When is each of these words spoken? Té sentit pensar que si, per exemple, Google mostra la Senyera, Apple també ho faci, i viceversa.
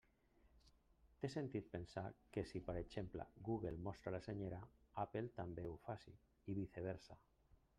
Té 1.23 1.29
sentit 1.33 1.67
pensar 1.73 2.03
que 2.37 2.43
si, 2.51 2.61
per 2.69 2.75
exemple, 2.79 3.27
Google 3.49 3.75
mostra 3.89 4.15
la 4.15 4.23
Senyera, 4.29 4.63
Apple 5.05 5.31
també 5.41 5.67
ho 5.73 5.77
faci, 5.89 6.15
i 6.47 6.57
viceversa. 6.63 7.21